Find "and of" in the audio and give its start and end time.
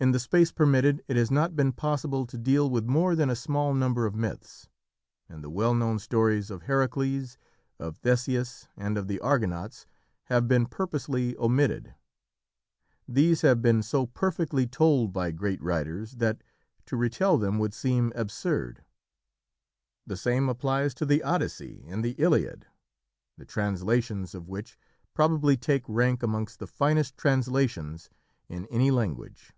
8.76-9.08